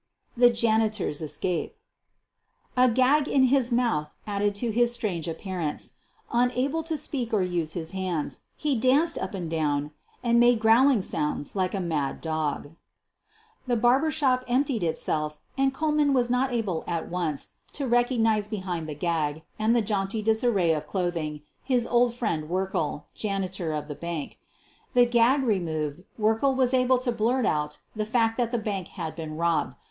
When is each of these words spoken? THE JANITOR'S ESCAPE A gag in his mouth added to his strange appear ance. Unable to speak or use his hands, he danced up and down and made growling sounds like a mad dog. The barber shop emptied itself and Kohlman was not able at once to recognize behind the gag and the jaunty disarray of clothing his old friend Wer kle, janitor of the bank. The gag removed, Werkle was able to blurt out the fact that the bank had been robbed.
THE 0.35 0.49
JANITOR'S 0.49 1.21
ESCAPE 1.21 1.77
A 2.75 2.89
gag 2.89 3.27
in 3.27 3.43
his 3.53 3.71
mouth 3.71 4.15
added 4.25 4.55
to 4.55 4.71
his 4.71 4.91
strange 4.91 5.27
appear 5.27 5.59
ance. 5.59 5.91
Unable 6.31 6.81
to 6.81 6.97
speak 6.97 7.31
or 7.31 7.43
use 7.43 7.73
his 7.73 7.91
hands, 7.91 8.39
he 8.57 8.75
danced 8.75 9.19
up 9.19 9.35
and 9.35 9.47
down 9.47 9.91
and 10.23 10.39
made 10.39 10.59
growling 10.59 11.03
sounds 11.03 11.55
like 11.55 11.75
a 11.75 11.79
mad 11.79 12.19
dog. 12.19 12.71
The 13.67 13.75
barber 13.75 14.09
shop 14.09 14.43
emptied 14.47 14.81
itself 14.83 15.37
and 15.55 15.71
Kohlman 15.71 16.13
was 16.13 16.31
not 16.31 16.51
able 16.51 16.83
at 16.87 17.07
once 17.07 17.49
to 17.73 17.85
recognize 17.87 18.47
behind 18.47 18.89
the 18.89 18.95
gag 18.95 19.43
and 19.59 19.75
the 19.75 19.83
jaunty 19.83 20.23
disarray 20.23 20.73
of 20.73 20.87
clothing 20.87 21.43
his 21.63 21.85
old 21.85 22.15
friend 22.15 22.49
Wer 22.49 22.65
kle, 22.65 23.05
janitor 23.13 23.71
of 23.71 23.87
the 23.87 23.93
bank. 23.93 24.39
The 24.95 25.05
gag 25.05 25.43
removed, 25.43 26.05
Werkle 26.17 26.55
was 26.55 26.73
able 26.73 26.97
to 26.97 27.11
blurt 27.11 27.45
out 27.45 27.77
the 27.95 28.03
fact 28.05 28.37
that 28.39 28.49
the 28.49 28.57
bank 28.57 28.87
had 28.87 29.15
been 29.15 29.37
robbed. 29.37 29.75